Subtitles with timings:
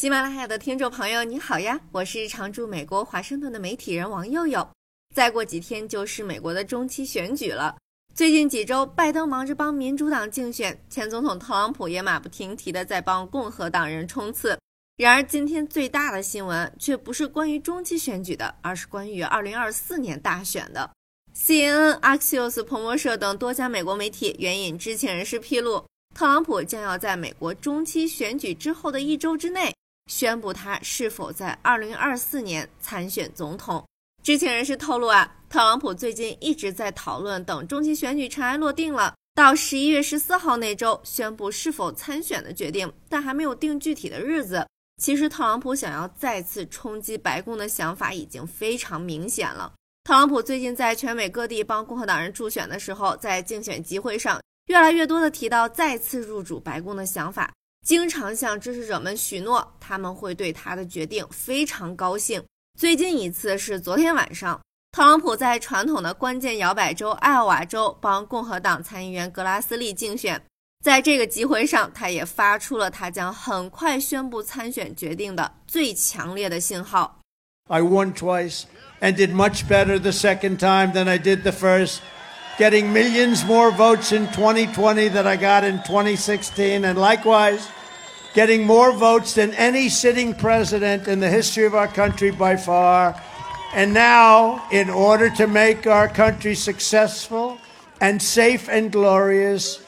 [0.00, 1.78] 喜马拉雅的听众朋友，你好呀！
[1.92, 4.66] 我是常驻美国华盛顿的媒体人王佑佑。
[5.14, 7.76] 再过几天就是美国的中期选举了。
[8.14, 14.58] 最近几周，拜登忙着帮民主党竞选，前总统特朗普也马不停蹄地在帮共和党人冲刺。
[14.96, 20.90] 然而，今天最大的新闻却不是关于中期选举的，而是关于2024年大选的。
[21.36, 29.70] CNN、Axios、彭博社等多家美国媒体援引知情人士披露，特朗普将要在美国中期选举之后的一周之内。
[30.10, 33.82] 宣布他是否在二零二四年参选总统。
[34.24, 44.66] 知情人士透露啊，特朗普最近一直在讨论，等中期选举尘埃落定了，到十一月十四号那周宣布是否参选的决定，但还没有定具体的日子。
[45.00, 49.72] 其实，特朗普想要再次冲击白宫的想法已经非常明显了。
[50.02, 57.50] 特朗普最近在全美各地帮共和党人助选的时候，在竞选集会上越来越多的提到再次入主白宫的想法。
[57.86, 62.42] 经常向支持者们许诺，他们会对他的决定非常高兴。
[62.78, 64.60] 最近一次是昨天晚上，
[64.92, 70.40] 特朗普在传统的关键摇摆州艾奥瓦州帮共和党参议员格拉斯利竞选。
[70.84, 77.20] 在这个集会上，他也发出了他将很快宣布参选决定的最强烈的信号。
[77.68, 78.62] I won twice
[79.00, 81.98] and did much better the second time than I did the first,
[82.59, 87.67] getting millions more votes in 2020 than I got in 2016, and likewise.
[88.35, 93.15] getting more votes than any sitting president in the history of our country by far.
[93.73, 97.57] And now, in order to make our country successful
[98.01, 99.81] and safe and glorious,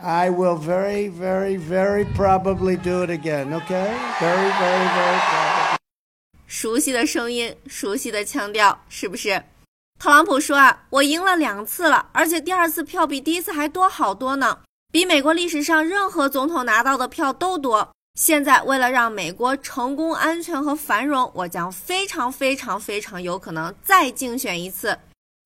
[0.00, 3.90] I will very, very, very probably do it again, okay?
[4.20, 5.78] Very, very, very probably.
[6.46, 9.42] 熟悉的声音，熟悉的腔调，是不是？
[10.03, 14.59] 特朗普说啊，我赢了两次了，而且第二次票比第一次还多好多呢。
[14.91, 17.89] 比美国历史上任何总统拿到的票都多。
[18.19, 24.99] 现在，为了让美国成功、安全和繁荣，我将非常、非常、非常有可能再竞选一次。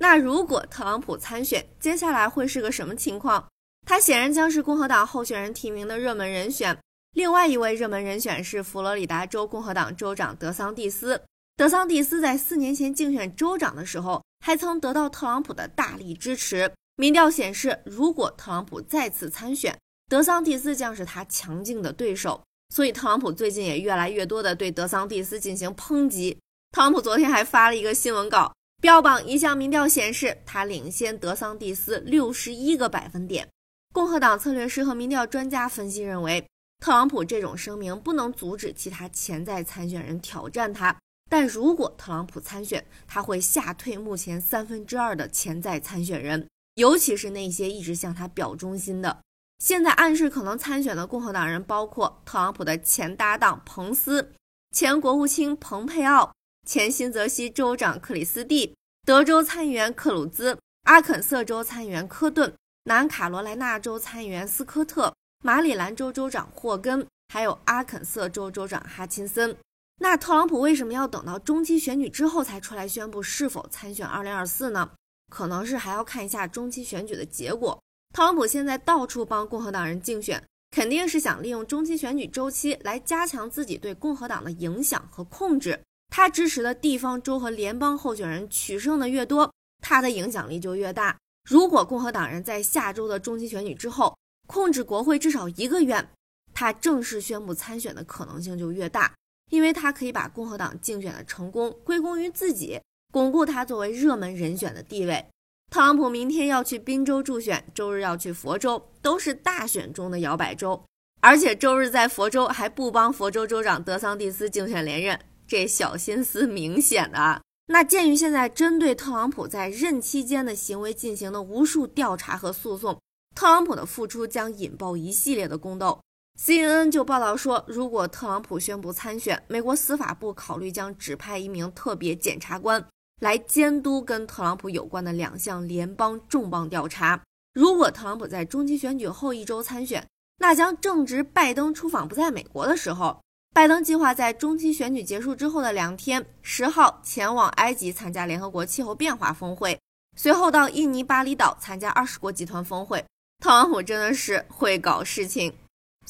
[0.00, 3.46] 那如果特朗普参选，接下来会是个什么情况？
[3.86, 6.76] 他显然将是共和党候选人提名的热门人选。
[7.12, 11.22] 另外一位热门人选是佛罗里达州共和党州长德桑蒂斯。
[11.56, 16.72] 德桑蒂斯在四年前竞选州长的时候，还曾得到特朗普的大力支持。
[16.96, 19.78] 民调显示，如果特朗普再次参选，
[20.08, 22.42] 德桑蒂斯将是他强劲的对手。
[22.74, 26.38] 所以，特朗普最近也越来越多的对德桑蒂斯进行抨击。
[26.72, 33.48] 特朗普昨天还发了一个新闻稿，标榜一项民调显示他领先德桑蒂斯六十一个百分点。
[33.92, 36.46] 共和党策略师和民调专家分析认为，
[36.78, 40.96] 特朗普这种声明不能阻止其他潜在参选人挑战他，
[41.30, 46.46] 但如果特朗普参选，他会吓退目前三分之二的潜在参选人。
[46.74, 49.22] 尤其是那些一直向他表忠心的，
[49.58, 54.32] 现在暗示可能参选的共和党人包括特朗普的前搭档彭斯、
[54.72, 56.32] 前国务卿蓬佩奥、
[56.66, 58.74] 前新泽西州长克里斯蒂、
[59.06, 62.52] 德州参议员克鲁兹、阿肯色州参议员科顿、
[62.84, 65.14] 南卡罗来纳州参议员斯科特、
[65.44, 69.56] 马里兰州州长霍根，还有阿肯色州州长哈钦森。
[70.02, 74.90] 那特朗普为什么要等到中期选举之后才出来宣布是否参选2024呢？
[75.30, 77.78] 可能是还要看一下中期选举的结果。
[78.14, 85.78] 特朗普现在到处帮共和党人竞选，肯定是想利用中期选举周期来加强自己对共和党的影响和控制。
[86.08, 91.14] 他支持的地方州和联邦候选人取胜的越多，他的影响力就越大。
[91.46, 96.08] 如果共和党人在下周的中期选举之后控制国会至少一个月，
[96.54, 99.14] 他正式宣布参选的可能性就越大，
[99.50, 102.80] 因为他可以把共和党竞选的成功归功于自己。
[103.12, 105.26] 巩固他作为热门人选的地位。
[105.70, 110.80] 特朗普明天要去宾州助选，周日要去佛州，都是大选中的摇摆州。
[111.20, 117.42] 而且周日在佛州还不帮佛州州长德桑蒂斯竞选连任，这小心思明显的啊。
[117.66, 122.98] 那鉴于现在针对特朗普在任期间的行为进行的无数调查和诉讼，
[123.36, 126.00] 特朗普的复出将引爆一系列的宫斗。
[126.42, 132.82] CNN 就报道说，如果特朗普宣布参选，美国司法部考虑将指派一名特别检察官。
[133.20, 137.20] 来监督跟特朗普有关的两项联邦重磅调查。
[137.52, 140.08] 如果特朗普在中期选举后一周参选，
[140.38, 143.20] 那将正值拜登出访不在美国的时候。
[143.52, 149.78] 拜登计划在中期选举结束之后的两天，十号前往埃及参加联合国气候变化峰会，
[150.16, 153.04] 随后到印尼巴厘岛参加二十国集团峰会。
[153.44, 155.52] 特朗普真的是会搞事情，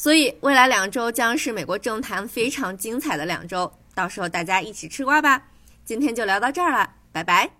[0.01, 5.43] 所以未来两周将是美国政坛非常精彩的两周，到时候大家一起吃瓜吧。
[5.85, 6.91] 今天就聊到这儿了。
[7.13, 7.60] 拜拜。